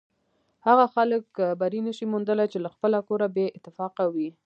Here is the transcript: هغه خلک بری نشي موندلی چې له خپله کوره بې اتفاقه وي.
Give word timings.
هغه 0.67 0.85
خلک 0.95 1.23
بری 1.59 1.79
نشي 1.87 2.05
موندلی 2.13 2.45
چې 2.53 2.57
له 2.63 2.69
خپله 2.75 2.99
کوره 3.07 3.27
بې 3.35 3.45
اتفاقه 3.57 4.05
وي. 4.13 4.29